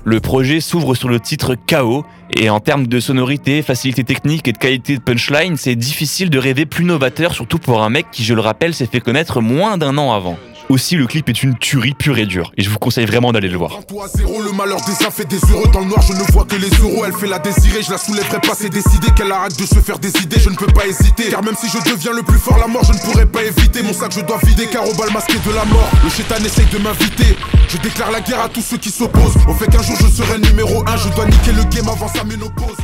Le 0.05 0.19
projet 0.19 0.61
s'ouvre 0.61 0.95
sur 0.95 1.09
le 1.09 1.21
titre 1.21 1.55
KO, 1.55 2.05
et 2.35 2.49
en 2.49 2.61
termes 2.61 2.87
de 2.87 3.01
sonorité, 3.01 3.61
facilité 3.61 4.03
technique 4.03 4.49
et 4.49 4.53
de 4.53 4.59
qualité 4.59 4.97
de 4.97 5.03
punchline, 5.03 5.57
c'est 5.57 5.75
difficile 5.75 6.31
de 6.31 6.39
rêver 6.39 6.65
plus 6.65 6.85
novateur, 6.85 7.35
surtout 7.35 7.59
pour 7.59 7.83
un 7.83 7.91
mec 7.91 8.07
qui, 8.11 8.25
je 8.25 8.33
le 8.33 8.41
rappelle, 8.41 8.73
s'est 8.73 8.87
fait 8.87 9.01
connaître 9.01 9.41
moins 9.43 9.77
d'un 9.77 9.99
an 9.99 10.13
avant. 10.13 10.39
Aussi, 10.71 10.95
le 10.95 11.09
clip 11.09 11.29
est 11.29 11.43
une 11.43 11.59
tuerie 11.59 11.95
pure 11.95 12.17
et 12.17 12.27
dure, 12.27 12.53
et 12.57 12.63
je 12.63 12.71
vous 12.71 12.79
conseille 12.79 13.05
vraiment 13.05 13.33
d'aller 13.33 13.49
le 13.49 13.59
voir. 13.59 13.81
Zéro, 14.15 14.41
le 14.41 14.53
malheur 14.53 14.79
des 14.83 15.05
uns 15.05 15.11
fait 15.11 15.25
des 15.25 15.41
heureux 15.51 15.67
dans 15.73 15.81
le 15.81 15.87
noir, 15.87 16.01
je 16.01 16.13
ne 16.13 16.23
vois 16.31 16.45
que 16.45 16.55
les 16.55 16.69
euros. 16.81 17.05
Elle 17.05 17.13
fait 17.13 17.27
la 17.27 17.41
désirer, 17.41 17.83
je 17.83 17.91
la 17.91 17.99
soulèverai 17.99 18.41
pas, 18.41 18.55
c'est 18.57 18.69
décidé 18.69 19.09
qu'elle 19.17 19.33
arrête 19.33 19.59
de 19.59 19.67
se 19.67 19.81
faire 19.81 19.99
des 19.99 20.17
idées, 20.23 20.39
je 20.39 20.49
ne 20.49 20.55
peux 20.55 20.73
pas 20.73 20.87
hésiter. 20.87 21.25
Car 21.29 21.43
même 21.43 21.57
si 21.57 21.67
je 21.69 21.91
deviens 21.91 22.13
le 22.13 22.23
plus 22.23 22.39
fort, 22.39 22.57
la 22.57 22.69
mort, 22.69 22.85
je 22.85 22.93
ne 22.93 22.99
pourrai 22.99 23.27
pas 23.27 23.43
éviter. 23.43 23.83
Mon 23.83 23.93
sac, 23.93 24.13
je 24.15 24.21
dois 24.21 24.39
vider, 24.47 24.69
car 24.71 24.89
au 24.89 24.95
bal 24.95 25.13
masqué 25.13 25.39
de 25.45 25.53
la 25.53 25.65
mort, 25.65 25.91
le 26.05 26.09
chétan 26.09 26.37
essaye 26.37 26.67
de 26.67 26.79
m'inviter. 26.79 27.37
Je 27.69 27.77
déclare 27.79 28.13
la 28.13 28.21
guerre 28.21 28.43
à 28.43 28.49
tous 28.49 28.63
ceux 28.63 28.79
qui 28.79 28.91
s'opposent. 28.91 29.39
Au 29.49 29.55
fait 29.55 29.67
qu'un 29.67 29.83
jour 29.83 29.97
je 30.01 30.07
serai 30.07 30.39
numéro 30.39 30.85
1, 30.87 30.97
je 30.99 31.09
dois 31.17 31.27
niquer 31.27 31.51
le 31.51 31.65
game 31.65 31.89
avant 31.89 32.07
sa 32.07 32.23
ménopause. 32.23 32.77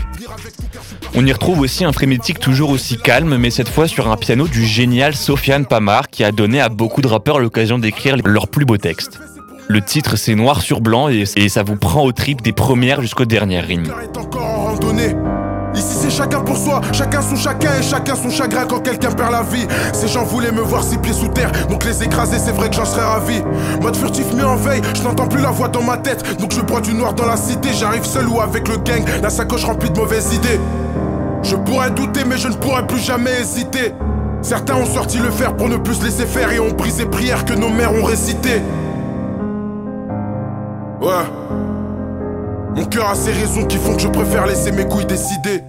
On 1.14 1.24
y 1.24 1.32
retrouve 1.32 1.60
aussi 1.60 1.84
un 1.84 1.92
frénétique 1.92 2.40
toujours 2.40 2.70
aussi 2.70 2.98
calme, 2.98 3.36
mais 3.36 3.50
cette 3.50 3.68
fois 3.68 3.88
sur 3.88 4.10
un 4.10 4.16
piano 4.16 4.46
du 4.46 4.66
génial 4.66 5.14
Sofiane 5.14 5.64
Pamar 5.64 6.08
qui 6.10 6.24
a 6.24 6.32
donné 6.32 6.60
à 6.60 6.68
beaucoup 6.68 7.00
de 7.00 7.06
rappeurs 7.06 7.38
l'occasion 7.38 7.75
d'écrire 7.78 8.16
leurs 8.24 8.48
plus 8.48 8.64
beaux 8.64 8.76
textes. 8.76 9.20
Le 9.68 9.80
titre 9.80 10.16
c'est 10.16 10.34
noir 10.34 10.60
sur 10.60 10.80
blanc 10.80 11.08
et, 11.08 11.24
ça 11.48 11.62
vous 11.62 11.76
prend 11.76 12.04
au 12.04 12.12
trip 12.12 12.40
des 12.42 12.52
premières 12.52 13.02
jusqu'aux 13.02 13.24
dernières 13.24 13.66
rimes. 13.66 13.92
Ici 15.74 15.94
c'est 16.00 16.10
chacun 16.10 16.40
pour 16.40 16.56
soi, 16.56 16.80
chacun 16.92 17.20
son 17.20 17.36
chacun 17.36 17.70
et 17.78 17.82
chacun 17.82 18.14
son 18.14 18.30
chagrin 18.30 18.64
quand 18.64 18.80
quelqu'un 18.80 19.10
perd 19.10 19.30
la 19.30 19.42
vie. 19.42 19.66
Ces 19.92 20.08
gens 20.08 20.24
voulaient 20.24 20.52
me 20.52 20.62
voir 20.62 20.82
six 20.82 20.96
pieds 20.96 21.12
sous 21.12 21.28
terre, 21.28 21.50
donc 21.68 21.84
les 21.84 22.02
écraser, 22.02 22.38
c'est 22.38 22.52
vrai 22.52 22.70
que 22.70 22.76
j'en 22.76 22.86
serais 22.86 23.04
ravi. 23.04 23.42
Mode 23.82 23.96
furtif 23.96 24.32
mis 24.32 24.42
en 24.42 24.56
veille, 24.56 24.80
je 24.94 25.02
n'entends 25.02 25.26
plus 25.26 25.42
la 25.42 25.50
voix 25.50 25.68
dans 25.68 25.82
ma 25.82 25.98
tête, 25.98 26.40
donc 26.40 26.52
je 26.54 26.62
bois 26.62 26.80
du 26.80 26.94
noir 26.94 27.12
dans 27.12 27.26
la 27.26 27.36
cité. 27.36 27.70
J'arrive 27.78 28.04
seul 28.04 28.26
ou 28.28 28.40
avec 28.40 28.68
le 28.68 28.78
gang, 28.78 29.04
la 29.22 29.28
sacoche 29.28 29.64
remplie 29.64 29.90
de 29.90 29.98
mauvaises 29.98 30.32
idées. 30.32 30.60
Je 31.42 31.56
pourrais 31.56 31.90
douter, 31.90 32.24
mais 32.24 32.38
je 32.38 32.48
ne 32.48 32.54
pourrais 32.54 32.86
plus 32.86 33.00
jamais 33.00 33.32
hésiter. 33.40 33.92
Certains 34.42 34.76
ont 34.76 34.86
sorti 34.86 35.18
le 35.18 35.30
fer 35.30 35.56
pour 35.56 35.68
ne 35.68 35.76
plus 35.76 35.94
se 35.94 36.04
laisser 36.04 36.26
faire 36.26 36.52
et 36.52 36.60
ont 36.60 36.72
brisé 36.72 37.06
prières 37.06 37.44
que 37.44 37.54
nos 37.54 37.68
mères 37.68 37.92
ont 37.92 38.04
récité. 38.04 38.62
Ouais. 41.00 41.24
Mon 42.74 42.84
cœur 42.84 43.10
a 43.10 43.14
ses 43.14 43.32
raisons 43.32 43.64
qui 43.64 43.76
font 43.76 43.94
que 43.94 44.02
je 44.02 44.08
préfère 44.08 44.46
laisser 44.46 44.70
mes 44.70 44.86
couilles 44.86 45.06
décider. 45.06 45.62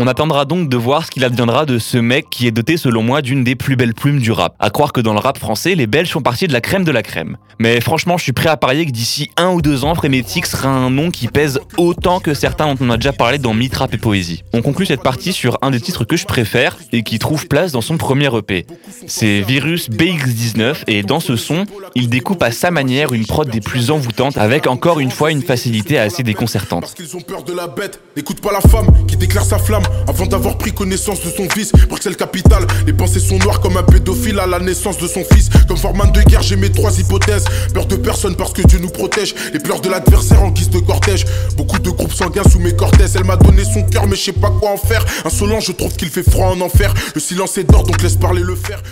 On 0.00 0.06
attendra 0.06 0.44
donc 0.44 0.68
de 0.68 0.76
voir 0.76 1.04
ce 1.04 1.10
qu'il 1.10 1.24
adviendra 1.24 1.66
de 1.66 1.80
ce 1.80 1.98
mec 1.98 2.30
qui 2.30 2.46
est 2.46 2.52
doté 2.52 2.76
selon 2.76 3.02
moi 3.02 3.20
d'une 3.20 3.42
des 3.42 3.56
plus 3.56 3.74
belles 3.74 3.94
plumes 3.94 4.20
du 4.20 4.30
rap. 4.30 4.54
À 4.60 4.70
croire 4.70 4.92
que 4.92 5.00
dans 5.00 5.12
le 5.12 5.18
rap 5.18 5.38
français, 5.38 5.74
les 5.74 5.88
Belges 5.88 6.10
font 6.10 6.22
partie 6.22 6.46
de 6.46 6.52
la 6.52 6.60
crème 6.60 6.84
de 6.84 6.92
la 6.92 7.02
crème. 7.02 7.36
Mais 7.58 7.80
franchement, 7.80 8.16
je 8.16 8.22
suis 8.22 8.32
prêt 8.32 8.48
à 8.48 8.56
parier 8.56 8.86
que 8.86 8.92
d'ici 8.92 9.28
un 9.36 9.50
ou 9.50 9.60
deux 9.60 9.84
ans, 9.84 9.96
Frémétique 9.96 10.46
sera 10.46 10.68
un 10.68 10.90
nom 10.90 11.10
qui 11.10 11.26
pèse 11.26 11.58
autant 11.78 12.20
que 12.20 12.32
certains 12.32 12.72
dont 12.72 12.86
on 12.86 12.90
a 12.90 12.96
déjà 12.96 13.12
parlé 13.12 13.38
dans 13.38 13.54
Mythe, 13.54 13.74
Rap 13.74 13.92
et 13.92 13.98
Poésie. 13.98 14.44
On 14.52 14.62
conclut 14.62 14.86
cette 14.86 15.02
partie 15.02 15.32
sur 15.32 15.58
un 15.62 15.72
des 15.72 15.80
titres 15.80 16.04
que 16.04 16.16
je 16.16 16.26
préfère 16.26 16.76
et 16.92 17.02
qui 17.02 17.18
trouve 17.18 17.48
place 17.48 17.72
dans 17.72 17.80
son 17.80 17.96
premier 17.96 18.32
EP. 18.36 18.66
C'est 19.08 19.40
Virus 19.40 19.90
BX19 19.90 20.84
et 20.86 21.02
dans 21.02 21.18
ce 21.18 21.34
son, 21.34 21.64
il 21.96 22.08
découpe 22.08 22.44
à 22.44 22.52
sa 22.52 22.70
manière 22.70 23.12
une 23.12 23.26
prod 23.26 23.50
des 23.50 23.60
plus 23.60 23.90
envoûtantes 23.90 24.38
avec 24.38 24.68
encore 24.68 25.00
une 25.00 25.10
fois 25.10 25.32
une 25.32 25.42
facilité 25.42 25.98
assez 25.98 26.22
déconcertante. 26.22 26.82
Parce 26.82 26.94
qu'ils 26.94 27.16
ont 27.16 27.20
peur 27.20 27.42
de 27.42 27.52
la 27.52 27.66
bête, 27.66 28.00
n'écoute 28.16 28.40
pas 28.40 28.52
la 28.52 28.60
femme 28.60 28.86
qui 29.08 29.16
déclare 29.16 29.44
sa 29.44 29.58
flamme 29.58 29.82
avant 30.06 30.26
d'avoir 30.26 30.58
pris 30.58 30.72
connaissance 30.72 31.20
de 31.22 31.30
son 31.30 31.48
fils. 31.48 31.72
Bruxelles 31.88 32.16
capitale, 32.16 32.66
les 32.86 32.92
pensées 32.92 33.20
sont 33.20 33.38
noires 33.38 33.60
comme 33.60 33.76
un 33.76 33.82
pédophile 33.82 34.38
à 34.38 34.46
la 34.46 34.58
naissance 34.58 34.98
de 34.98 35.06
son 35.06 35.24
fils. 35.24 35.48
Comme 35.66 35.76
Forman 35.76 36.10
de 36.12 36.22
guerre, 36.22 36.42
j'ai 36.42 36.56
mes 36.56 36.70
trois 36.70 36.98
hypothèses. 36.98 37.44
Peur 37.74 37.86
de 37.86 37.96
personne 37.96 38.36
parce 38.36 38.52
que 38.52 38.62
Dieu 38.62 38.78
nous 38.78 38.90
protège. 38.90 39.34
Les 39.52 39.58
pleurs 39.58 39.80
de 39.80 39.88
l'adversaire 39.88 40.42
en 40.42 40.50
guise 40.50 40.70
de 40.70 40.78
cortège. 40.78 41.24
Beaucoup 41.56 41.78
de 41.78 41.90
groupes 41.90 42.12
sanguins 42.12 42.48
sous 42.50 42.58
mes 42.58 42.74
cortèses. 42.74 43.16
Elle 43.16 43.24
m'a 43.24 43.36
donné 43.36 43.64
son 43.64 43.82
cœur, 43.82 44.06
mais 44.06 44.16
je 44.16 44.22
sais 44.22 44.32
pas 44.32 44.50
quoi 44.50 44.70
en 44.70 44.76
faire. 44.76 45.04
Insolent, 45.24 45.60
je 45.60 45.72
trouve 45.72 45.94
qu'il 45.94 46.08
fait 46.08 46.28
froid 46.28 46.46
en 46.46 46.60
enfer. 46.60 46.92
Le 47.14 47.20
silence 47.20 47.58
est 47.58 47.64
d'or, 47.64 47.84
donc 47.84 48.02
laisse 48.02 48.16
parler 48.16 48.42
le 48.42 48.54
fer. 48.54 48.82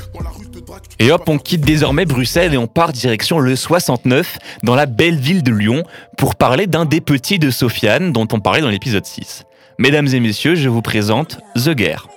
Et 0.98 1.10
hop, 1.10 1.28
on 1.28 1.38
quitte 1.38 1.60
désormais 1.62 2.06
Bruxelles 2.06 2.54
et 2.54 2.58
on 2.58 2.66
part 2.66 2.92
direction 2.92 3.38
le 3.38 3.54
69, 3.56 4.38
dans 4.62 4.74
la 4.74 4.86
belle 4.86 5.18
ville 5.18 5.42
de 5.42 5.52
Lyon, 5.52 5.84
pour 6.16 6.34
parler 6.36 6.66
d'un 6.66 6.84
des 6.84 7.00
petits 7.00 7.38
de 7.38 7.50
Sofiane 7.50 8.12
dont 8.12 8.26
on 8.32 8.40
parlait 8.40 8.62
dans 8.62 8.70
l'épisode 8.70 9.04
6. 9.04 9.45
Mesdames 9.78 10.08
et 10.08 10.20
messieurs, 10.20 10.54
je 10.54 10.70
vous 10.70 10.80
présente 10.80 11.38
The 11.54 11.70
Guerre. 11.70 12.08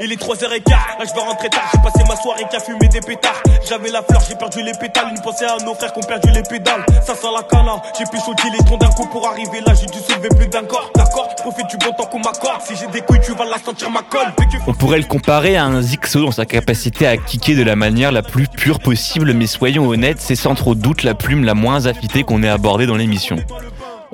Il 0.00 0.10
est 0.10 0.20
3h15, 0.20 0.70
là 0.70 1.04
je 1.06 1.14
vais 1.14 1.20
rentrer 1.20 1.50
tard. 1.50 1.70
J'ai 1.74 1.80
passé 1.82 2.08
ma 2.08 2.16
soirée 2.16 2.44
qui 2.50 2.56
a 2.56 2.60
fumé 2.60 2.88
des 2.88 3.00
pétards. 3.00 3.42
J'avais 3.68 3.90
la 3.90 4.02
fleur, 4.02 4.22
j'ai 4.26 4.34
perdu 4.34 4.62
les 4.62 4.72
pétales. 4.72 5.08
Une 5.14 5.20
pensée 5.22 5.44
à 5.44 5.62
nos 5.62 5.74
frères 5.74 5.92
qui 5.92 5.98
ont 5.98 6.08
perdu 6.08 6.30
les 6.30 6.42
pédales. 6.42 6.84
Ça 7.06 7.14
sent 7.14 7.28
la 7.36 7.42
cana, 7.42 7.82
j'ai 7.98 8.04
pu 8.06 8.16
les 8.50 8.64
troncs 8.64 8.80
d'un 8.80 8.88
coup 8.88 9.06
pour 9.06 9.28
arriver 9.28 9.60
là. 9.64 9.74
J'ai 9.78 9.86
dû 9.86 9.98
soulever 9.98 10.30
plus 10.30 10.48
d'un 10.48 10.64
corps. 10.64 10.90
D'accord, 10.96 11.28
profite 11.36 11.68
du 11.68 11.76
bon 11.76 11.92
temps 11.92 12.06
qu'on 12.06 12.18
m'accorde. 12.18 12.62
Si 12.62 12.74
j'ai 12.76 12.86
des 12.86 13.02
couilles, 13.02 13.20
tu 13.22 13.32
vas 13.32 13.44
la 13.44 13.58
sentir 13.58 13.90
ma 13.90 14.00
colle. 14.00 14.32
On 14.66 14.72
pourrait 14.72 14.98
le 14.98 15.04
comparer 15.04 15.56
à 15.56 15.66
un 15.66 15.82
Zixo 15.82 16.24
dans 16.24 16.32
sa 16.32 16.46
capacité 16.46 17.06
à 17.06 17.18
kicker 17.18 17.54
de 17.54 17.62
la 17.62 17.76
manière 17.76 18.10
la 18.10 18.22
plus 18.22 18.48
pure 18.48 18.80
possible, 18.80 19.34
mais 19.34 19.46
soyons 19.46 19.86
honnêtes, 19.86 20.20
c'est 20.20 20.34
sans 20.34 20.54
trop 20.54 20.74
doute 20.74 21.02
la 21.02 21.14
plume 21.14 21.44
la 21.44 21.54
moins 21.54 21.84
affûtée 21.84 22.24
qu'on 22.24 22.42
ait 22.42 22.48
abordée 22.48 22.86
dans 22.86 22.96
l'émission. 22.96 23.36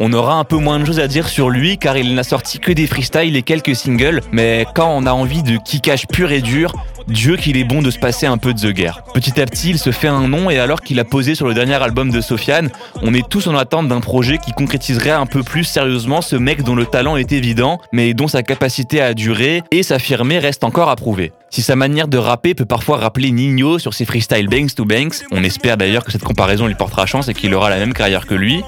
On 0.00 0.12
aura 0.12 0.34
un 0.34 0.44
peu 0.44 0.56
moins 0.56 0.78
de 0.78 0.84
choses 0.84 1.00
à 1.00 1.08
dire 1.08 1.28
sur 1.28 1.50
lui 1.50 1.76
car 1.76 1.96
il 1.96 2.14
n'a 2.14 2.22
sorti 2.22 2.60
que 2.60 2.70
des 2.70 2.86
freestyles 2.86 3.34
et 3.34 3.42
quelques 3.42 3.74
singles, 3.74 4.20
mais 4.30 4.64
quand 4.76 4.88
on 4.96 5.06
a 5.06 5.12
envie 5.12 5.42
de 5.42 5.56
kickage 5.56 6.06
pur 6.06 6.30
et 6.30 6.40
dur, 6.40 6.72
Dieu 7.08 7.36
qu'il 7.36 7.56
est 7.56 7.64
bon 7.64 7.82
de 7.82 7.90
se 7.90 7.98
passer 7.98 8.26
un 8.26 8.38
peu 8.38 8.54
de 8.54 8.60
The 8.60 8.72
Guerre. 8.72 9.02
Petit 9.12 9.40
à 9.40 9.46
petit, 9.46 9.70
il 9.70 9.78
se 9.78 9.90
fait 9.90 10.06
un 10.06 10.28
nom 10.28 10.50
et 10.50 10.58
alors 10.58 10.82
qu'il 10.82 11.00
a 11.00 11.04
posé 11.04 11.34
sur 11.34 11.48
le 11.48 11.54
dernier 11.54 11.74
album 11.74 12.10
de 12.10 12.20
Sofiane, 12.20 12.70
on 13.02 13.12
est 13.12 13.28
tous 13.28 13.48
en 13.48 13.56
attente 13.56 13.88
d'un 13.88 14.00
projet 14.00 14.38
qui 14.38 14.52
concrétiserait 14.52 15.10
un 15.10 15.26
peu 15.26 15.42
plus 15.42 15.64
sérieusement 15.64 16.20
ce 16.20 16.36
mec 16.36 16.62
dont 16.62 16.76
le 16.76 16.86
talent 16.86 17.16
est 17.16 17.32
évident, 17.32 17.80
mais 17.92 18.14
dont 18.14 18.28
sa 18.28 18.44
capacité 18.44 19.00
à 19.00 19.14
durer 19.14 19.62
et 19.72 19.82
s'affirmer 19.82 20.38
reste 20.38 20.62
encore 20.62 20.90
à 20.90 20.96
prouver. 20.96 21.32
Si 21.50 21.62
sa 21.62 21.76
manière 21.76 22.08
de 22.08 22.18
rapper 22.18 22.54
peut 22.54 22.66
parfois 22.66 22.98
rappeler 22.98 23.30
Nino 23.30 23.78
sur 23.78 23.94
ses 23.94 24.04
freestyles 24.04 24.48
Banks 24.48 24.74
to 24.74 24.84
Banks, 24.84 25.24
on 25.32 25.42
espère 25.42 25.78
d'ailleurs 25.78 26.04
que 26.04 26.12
cette 26.12 26.24
comparaison 26.24 26.66
lui 26.66 26.74
portera 26.74 27.06
chance 27.06 27.28
et 27.28 27.34
qu'il 27.34 27.54
aura 27.54 27.70
la 27.70 27.78
même 27.78 27.94
carrière 27.94 28.26
que 28.26 28.34
lui, 28.34 28.62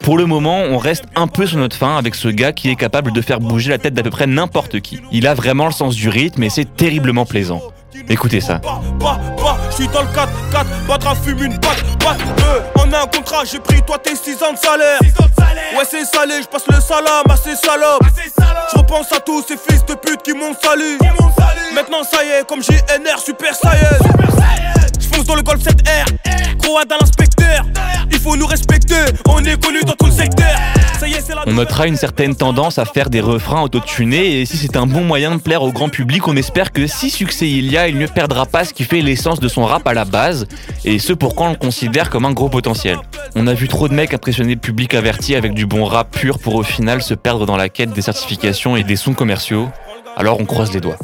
pour 0.00 0.18
le 0.18 0.26
moment, 0.26 0.60
on 0.62 0.78
reste 0.78 1.04
un 1.14 1.26
peu 1.26 1.46
sur 1.46 1.58
notre 1.58 1.76
fin 1.76 1.96
avec 1.96 2.14
ce 2.14 2.28
gars 2.28 2.52
qui 2.52 2.70
est 2.70 2.76
capable 2.76 3.12
de 3.12 3.20
faire 3.20 3.40
bouger 3.40 3.70
la 3.70 3.78
tête 3.78 3.94
d'à 3.94 4.02
peu 4.02 4.10
près 4.10 4.26
n'importe 4.26 4.80
qui. 4.80 5.00
Il 5.12 5.26
a 5.26 5.34
vraiment 5.34 5.66
le 5.66 5.72
sens 5.72 5.94
du 5.94 6.08
rythme 6.08 6.42
et 6.42 6.50
c'est 6.50 6.76
terriblement 6.76 7.26
plaisant. 7.26 7.60
Écoutez 8.08 8.40
ça. 8.40 8.60
Je 9.70 9.74
suis 9.74 9.88
dans 9.88 10.02
le 10.02 10.08
4, 10.08 10.28
4, 10.52 10.66
battra 10.86 11.14
fume 11.14 11.42
une 11.42 11.56
batte, 11.58 11.82
batte, 12.00 12.20
On 12.76 12.92
a 12.92 13.02
un 13.02 13.06
contrat, 13.06 13.44
j'ai 13.44 13.58
pris 13.58 13.82
toi 13.82 13.98
tes 13.98 14.14
6 14.14 14.42
ans 14.42 14.52
de 14.52 14.58
salaire. 14.58 15.00
Ouais, 15.76 15.84
c'est 15.88 16.04
salé, 16.04 16.34
je 16.42 16.46
passe 16.46 16.66
le 16.68 16.80
salam 16.80 17.24
à 17.28 17.36
ces 17.36 17.56
salopes. 17.56 18.02
Je 18.72 18.78
repense 18.78 19.12
à 19.12 19.20
tous 19.20 19.44
ces 19.48 19.56
fils 19.56 19.84
de 19.86 19.94
pute 19.94 20.22
qui 20.22 20.32
m'ont 20.32 20.54
sali. 20.62 20.98
Maintenant, 21.74 22.04
ça 22.04 22.24
y 22.24 22.28
est, 22.28 22.46
comme 22.46 22.62
j'ai 22.62 22.76
NR, 22.98 23.18
super 23.18 23.54
saiyan. 23.54 23.98
Je 25.00 25.06
fonce 25.08 25.24
dans 25.24 25.34
le 25.34 25.42
Golf 25.42 25.60
7R, 25.60 26.58
croate 26.58 26.92
à 26.92 26.96
l'inspecteur. 27.00 27.64
Il 28.26 28.30
faut 28.30 28.36
nous 28.36 28.46
respecter, 28.48 28.96
on 29.28 29.38
est 29.44 29.62
connu 29.62 29.78
dans 29.82 29.92
tout 29.92 30.06
le 30.06 30.10
secteur. 30.10 30.48
On 31.46 31.52
notera 31.52 31.86
une 31.86 31.94
certaine 31.94 32.34
tendance 32.34 32.76
à 32.76 32.84
faire 32.84 33.08
des 33.08 33.20
refrains 33.20 33.62
autotunés 33.62 34.40
et 34.40 34.46
si 34.46 34.56
c'est 34.56 34.76
un 34.76 34.84
bon 34.84 35.04
moyen 35.04 35.36
de 35.36 35.40
plaire 35.40 35.62
au 35.62 35.70
grand 35.70 35.88
public, 35.88 36.26
on 36.26 36.34
espère 36.34 36.72
que 36.72 36.88
si 36.88 37.08
succès 37.08 37.48
il 37.48 37.70
y 37.70 37.76
a, 37.76 37.86
il 37.86 37.98
ne 37.98 38.06
perdra 38.08 38.44
pas 38.44 38.64
ce 38.64 38.74
qui 38.74 38.82
fait 38.82 39.00
l'essence 39.00 39.38
de 39.38 39.46
son 39.46 39.64
rap 39.64 39.86
à 39.86 39.94
la 39.94 40.04
base 40.04 40.48
et 40.84 40.98
ce 40.98 41.12
pourquoi 41.12 41.46
on 41.46 41.50
le 41.50 41.56
considère 41.56 42.10
comme 42.10 42.24
un 42.24 42.32
gros 42.32 42.48
potentiel. 42.48 42.98
On 43.36 43.46
a 43.46 43.54
vu 43.54 43.68
trop 43.68 43.86
de 43.86 43.94
mecs 43.94 44.12
impressionner 44.12 44.54
le 44.54 44.60
public 44.60 44.94
averti 44.94 45.36
avec 45.36 45.54
du 45.54 45.64
bon 45.64 45.84
rap 45.84 46.10
pur 46.10 46.40
pour 46.40 46.56
au 46.56 46.64
final 46.64 47.02
se 47.02 47.14
perdre 47.14 47.46
dans 47.46 47.56
la 47.56 47.68
quête 47.68 47.92
des 47.92 48.02
certifications 48.02 48.76
et 48.76 48.82
des 48.82 48.96
sons 48.96 49.14
commerciaux. 49.14 49.68
Alors 50.16 50.40
on 50.40 50.46
croise 50.46 50.72
les 50.72 50.80
doigts. 50.80 50.98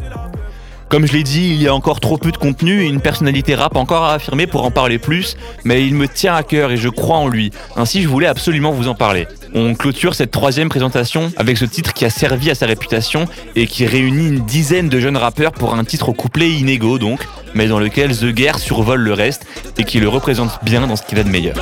Comme 0.92 1.06
je 1.06 1.14
l'ai 1.14 1.22
dit, 1.22 1.48
il 1.54 1.62
y 1.62 1.68
a 1.68 1.74
encore 1.74 2.00
trop 2.00 2.18
peu 2.18 2.30
de 2.32 2.36
contenu 2.36 2.82
et 2.82 2.86
une 2.86 3.00
personnalité 3.00 3.54
rap 3.54 3.76
encore 3.76 4.04
à 4.04 4.12
affirmer 4.12 4.46
pour 4.46 4.62
en 4.62 4.70
parler 4.70 4.98
plus, 4.98 5.38
mais 5.64 5.86
il 5.86 5.94
me 5.94 6.06
tient 6.06 6.34
à 6.34 6.42
cœur 6.42 6.70
et 6.70 6.76
je 6.76 6.90
crois 6.90 7.16
en 7.16 7.28
lui. 7.28 7.50
Ainsi, 7.76 8.02
je 8.02 8.08
voulais 8.08 8.26
absolument 8.26 8.72
vous 8.72 8.88
en 8.88 8.94
parler. 8.94 9.26
On 9.54 9.74
clôture 9.74 10.14
cette 10.14 10.30
troisième 10.30 10.68
présentation 10.68 11.32
avec 11.38 11.56
ce 11.56 11.64
titre 11.64 11.94
qui 11.94 12.04
a 12.04 12.10
servi 12.10 12.50
à 12.50 12.54
sa 12.54 12.66
réputation 12.66 13.24
et 13.56 13.66
qui 13.66 13.86
réunit 13.86 14.28
une 14.28 14.44
dizaine 14.44 14.90
de 14.90 15.00
jeunes 15.00 15.16
rappeurs 15.16 15.52
pour 15.52 15.74
un 15.74 15.84
titre 15.84 16.10
au 16.10 16.12
couplet 16.12 16.50
inégaux 16.50 16.98
donc, 16.98 17.20
mais 17.54 17.68
dans 17.68 17.78
lequel 17.78 18.14
The 18.14 18.26
Guerre 18.26 18.58
survole 18.58 19.00
le 19.00 19.14
reste 19.14 19.46
et 19.78 19.84
qui 19.84 19.98
le 19.98 20.08
représente 20.08 20.58
bien 20.62 20.86
dans 20.86 20.96
ce 20.96 21.02
qu'il 21.02 21.18
a 21.18 21.22
de 21.22 21.30
meilleur. 21.30 21.56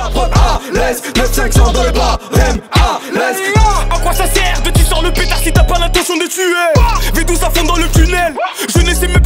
À 3.91 3.99
quoi 3.99 4.13
ça 4.13 4.27
sert 4.27 4.61
de 4.63 4.69
tu 4.71 4.83
sors 4.83 5.01
le 5.01 5.11
pétard 5.11 5.39
si 5.39 5.51
t'as 5.51 5.63
pas 5.63 5.79
l'intention 5.79 6.15
de 6.15 6.27
tuer? 6.29 7.13
Vais 7.13 7.23
tout 7.23 7.37
à 7.41 7.49
fond 7.49 7.65
dans 7.65 7.75
le 7.75 7.87
tunnel, 7.89 8.35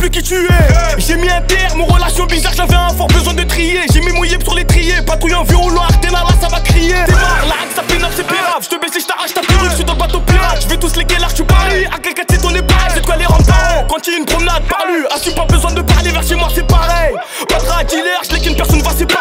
plus 0.10 0.22
qui 0.22 0.24
tu 0.24 0.36
es. 0.36 1.00
J'ai 1.00 1.16
mis 1.16 1.30
un 1.30 1.42
terme 1.42 1.82
aux 1.82 1.86
relations 1.86 2.26
bizarres, 2.26 2.54
j'avais 2.56 2.76
un 2.76 2.90
fort 2.90 3.08
besoin 3.08 3.34
de 3.34 3.44
trier. 3.44 3.82
J'ai 3.92 4.02
mis 4.02 4.12
mouillé 4.12 4.38
sur 4.44 4.54
les 4.54 4.66
triers, 4.66 5.02
patrouillant 5.06 5.44
violon, 5.44 5.82
t'es 6.02 6.10
là, 6.10 6.24
ça 6.42 6.48
va 6.48 6.60
crier. 6.60 6.94
Démarre, 7.08 7.46
la 7.48 7.76
ça 7.76 7.82
pénale, 7.84 8.12
c'est 8.16 8.28
pérave, 8.28 8.62
je 8.62 8.70
te 8.70 8.76
baisse 8.80 8.96
et 8.96 9.00
je 9.00 9.06
t'arrache 9.06 9.34
ta 9.34 9.42
perruque, 9.42 9.72
je 9.72 9.76
suis 9.76 9.84
dans 9.84 9.94
le 9.94 10.00
bateau 10.00 10.20
pirate. 10.20 10.60
Je 10.62 10.68
vais 10.68 10.78
tous 10.78 10.96
les 10.96 11.06
guélards, 11.06 11.34
tu 11.34 11.44
paries, 11.44 11.86
à 11.86 11.98
quelqu'un 12.00 12.24
c'est 12.30 12.42
ton 12.42 12.50
épaule, 12.50 12.78
c'est 12.94 13.06
quoi 13.06 13.16
les 13.16 13.26
remparts 13.26 13.86
Quand 13.90 14.08
il 14.08 14.14
y 14.14 14.16
a 14.16 14.20
une 14.20 14.26
promenade, 14.26 14.64
parlu, 14.70 15.06
assume 15.14 15.34
pas 15.34 15.46
besoin 15.46 15.72
de 15.72 15.82
parler, 15.82 16.12
vers 16.12 16.24
chez 16.24 16.36
moi 16.36 16.50
c'est 16.54 16.68
pareil. 16.68 17.16
Pas 17.50 17.84
de 17.84 17.90
dealer, 17.90 18.22
je 18.28 18.36
l'ai 18.36 18.42
qu'une 18.42 18.56
personne 18.56 18.82
va 18.82 18.92
c'est 18.98 19.12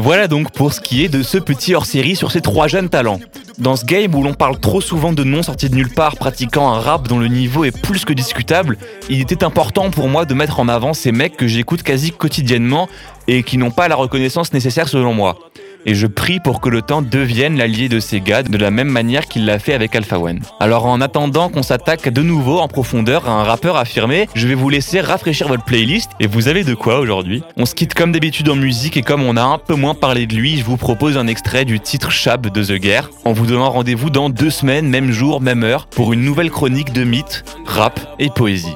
voilà 0.00 0.28
donc 0.28 0.50
pour 0.52 0.72
ce 0.72 0.80
qui 0.80 1.04
est 1.04 1.08
de 1.08 1.22
ce 1.22 1.36
petit 1.36 1.74
hors-série 1.74 2.16
sur 2.16 2.32
ces 2.32 2.40
trois 2.40 2.68
jeunes 2.68 2.88
talents. 2.88 3.20
Dans 3.58 3.76
ce 3.76 3.84
game 3.84 4.14
où 4.14 4.22
l'on 4.22 4.32
parle 4.32 4.58
trop 4.58 4.80
souvent 4.80 5.12
de 5.12 5.24
noms 5.24 5.42
sortis 5.42 5.68
de 5.68 5.74
nulle 5.74 5.90
part 5.90 6.16
pratiquant 6.16 6.72
un 6.72 6.80
rap 6.80 7.06
dont 7.06 7.18
le 7.18 7.28
niveau 7.28 7.64
est 7.64 7.78
plus 7.78 8.06
que 8.06 8.14
discutable, 8.14 8.78
il 9.10 9.20
était 9.20 9.44
important 9.44 9.90
pour 9.90 10.08
moi 10.08 10.24
de 10.24 10.32
mettre 10.32 10.58
en 10.58 10.68
avant 10.68 10.94
ces 10.94 11.12
mecs 11.12 11.36
que 11.36 11.46
j'écoute 11.46 11.82
quasi 11.82 12.12
quotidiennement 12.12 12.88
et 13.28 13.42
qui 13.42 13.58
n'ont 13.58 13.70
pas 13.70 13.88
la 13.88 13.94
reconnaissance 13.94 14.54
nécessaire 14.54 14.88
selon 14.88 15.12
moi 15.12 15.38
et 15.86 15.94
je 15.94 16.06
prie 16.06 16.40
pour 16.40 16.60
que 16.60 16.68
le 16.68 16.82
temps 16.82 17.02
devienne 17.02 17.56
l'allié 17.56 17.88
de 17.88 18.00
ces 18.00 18.20
gars 18.20 18.42
de 18.42 18.56
la 18.58 18.70
même 18.70 18.88
manière 18.88 19.26
qu'il 19.26 19.44
l'a 19.44 19.58
fait 19.58 19.74
avec 19.74 19.94
Alpha 19.94 20.18
One. 20.18 20.40
Alors 20.58 20.86
en 20.86 21.00
attendant 21.00 21.48
qu'on 21.48 21.62
s'attaque 21.62 22.08
de 22.08 22.22
nouveau 22.22 22.58
en 22.58 22.68
profondeur 22.68 23.28
à 23.28 23.32
un 23.32 23.44
rappeur 23.44 23.76
affirmé, 23.76 24.28
je 24.34 24.46
vais 24.46 24.54
vous 24.54 24.68
laisser 24.68 25.00
rafraîchir 25.00 25.48
votre 25.48 25.64
playlist 25.64 26.10
et 26.20 26.26
vous 26.26 26.48
avez 26.48 26.64
de 26.64 26.74
quoi 26.74 27.00
aujourd'hui. 27.00 27.42
On 27.56 27.66
se 27.66 27.74
quitte 27.74 27.94
comme 27.94 28.12
d'habitude 28.12 28.48
en 28.48 28.56
musique 28.56 28.96
et 28.96 29.02
comme 29.02 29.22
on 29.22 29.36
a 29.36 29.42
un 29.42 29.58
peu 29.58 29.74
moins 29.74 29.94
parlé 29.94 30.26
de 30.26 30.34
lui, 30.34 30.56
je 30.56 30.64
vous 30.64 30.76
propose 30.76 31.16
un 31.16 31.26
extrait 31.26 31.64
du 31.64 31.80
titre 31.80 32.10
Chab 32.10 32.46
de 32.46 32.62
The 32.62 32.80
Guerre 32.80 33.10
en 33.24 33.32
vous 33.32 33.46
donnant 33.46 33.70
rendez-vous 33.70 34.10
dans 34.10 34.30
deux 34.30 34.50
semaines, 34.50 34.88
même 34.88 35.10
jour, 35.12 35.40
même 35.40 35.64
heure, 35.64 35.86
pour 35.86 36.12
une 36.12 36.22
nouvelle 36.22 36.50
chronique 36.50 36.92
de 36.92 37.04
mythes, 37.04 37.44
rap 37.66 38.00
et 38.18 38.30
poésie. 38.30 38.74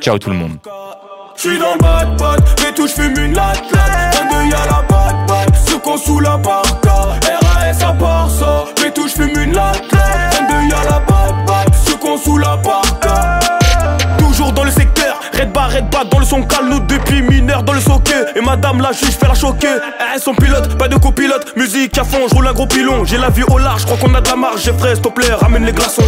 Ciao 0.00 0.18
tout 0.18 0.30
le 0.30 0.36
monde. 0.36 0.58
Qu'on 5.86 5.96
sous 5.96 6.18
la 6.18 6.36
barca 6.36 7.16
RAS 7.42 7.80
à 7.80 7.92
part 7.92 8.28
ça. 8.28 8.64
Mais 8.82 8.90
tout 8.90 9.06
fume 9.06 9.38
une 9.38 9.52
latte 9.52 9.84
de 9.92 10.68
y'a 10.68 10.82
la 10.82 10.98
batte 10.98 11.74
Ceux 11.86 11.94
qu'on 11.94 12.18
sous 12.18 12.38
la 12.38 12.56
barca 12.56 13.38
Toujours 14.18 14.50
dans 14.50 14.64
le 14.64 14.72
secteur. 14.72 15.20
Red 15.32 15.52
bar, 15.52 15.70
red 15.70 15.88
bat 15.88 16.02
dans 16.10 16.18
le 16.18 16.24
son 16.24 16.42
calme. 16.42 16.84
Depuis 16.88 17.22
mineurs 17.22 17.62
dans 17.62 17.72
le 17.72 17.80
socket 17.80 18.32
Et 18.34 18.40
madame 18.40 18.80
la 18.80 18.90
juge 18.90 19.10
fait 19.10 19.28
la 19.28 19.34
choquer. 19.34 19.78
Elle 20.12 20.20
son 20.20 20.34
pilote, 20.34 20.76
pas 20.76 20.88
de 20.88 20.96
copilote. 20.96 21.56
Musique 21.56 21.96
à 21.98 22.02
fond, 22.02 22.26
je 22.28 22.34
roule 22.34 22.48
un 22.48 22.52
gros 22.52 22.66
pilon. 22.66 23.04
J'ai 23.04 23.18
la 23.18 23.30
vie 23.30 23.44
au 23.44 23.58
large, 23.58 23.82
je 23.82 23.86
crois 23.86 23.98
qu'on 23.98 24.12
a 24.16 24.20
de 24.20 24.28
la 24.28 24.34
marge. 24.34 24.62
J'ai 24.64 24.72
fraise, 24.72 24.98
stop 24.98 25.20
ramène 25.40 25.66
les 25.66 25.72
glaçons. 25.72 26.02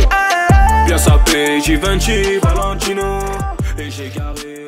Bien 0.86 0.98
sapé, 0.98 1.60
Givenchy, 1.60 2.40
Valentino. 2.42 3.20
Et 3.78 3.88
j'ai 3.92 4.08
garé 4.08 4.67